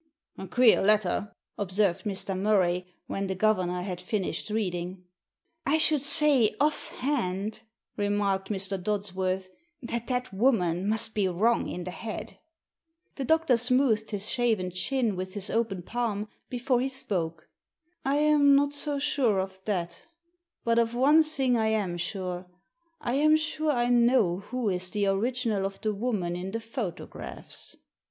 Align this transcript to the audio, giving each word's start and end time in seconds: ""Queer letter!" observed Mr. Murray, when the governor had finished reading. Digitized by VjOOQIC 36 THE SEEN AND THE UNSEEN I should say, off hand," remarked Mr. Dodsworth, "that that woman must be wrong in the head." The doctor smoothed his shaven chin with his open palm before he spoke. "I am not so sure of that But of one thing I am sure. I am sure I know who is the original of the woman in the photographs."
""Queer 0.49 0.81
letter!" 0.81 1.31
observed 1.59 2.05
Mr. 2.05 2.35
Murray, 2.35 2.87
when 3.05 3.27
the 3.27 3.35
governor 3.35 3.83
had 3.83 4.01
finished 4.01 4.49
reading. 4.49 4.95
Digitized 4.95 4.95
by 5.67 5.71
VjOOQIC 5.71 5.73
36 5.73 5.75
THE 5.75 5.75
SEEN 5.75 5.75
AND 5.75 5.75
THE 5.75 5.75
UNSEEN 5.75 5.75
I 5.75 5.77
should 5.77 6.01
say, 6.01 6.55
off 6.59 6.87
hand," 6.99 7.61
remarked 7.97 8.49
Mr. 8.49 8.83
Dodsworth, 8.83 9.49
"that 9.83 10.07
that 10.07 10.33
woman 10.33 10.89
must 10.89 11.13
be 11.13 11.27
wrong 11.27 11.67
in 11.69 11.83
the 11.83 11.91
head." 11.91 12.39
The 13.13 13.25
doctor 13.25 13.55
smoothed 13.57 14.09
his 14.09 14.27
shaven 14.27 14.71
chin 14.71 15.15
with 15.15 15.35
his 15.35 15.51
open 15.51 15.83
palm 15.83 16.27
before 16.49 16.81
he 16.81 16.89
spoke. 16.89 17.47
"I 18.03 18.15
am 18.15 18.55
not 18.55 18.73
so 18.73 18.97
sure 18.97 19.37
of 19.37 19.63
that 19.65 20.01
But 20.63 20.79
of 20.79 20.95
one 20.95 21.21
thing 21.21 21.55
I 21.57 21.67
am 21.67 21.95
sure. 21.97 22.47
I 23.01 23.13
am 23.13 23.35
sure 23.37 23.71
I 23.71 23.89
know 23.89 24.39
who 24.39 24.67
is 24.69 24.89
the 24.89 25.05
original 25.05 25.63
of 25.63 25.79
the 25.81 25.93
woman 25.93 26.35
in 26.35 26.49
the 26.49 26.59
photographs." 26.59 27.75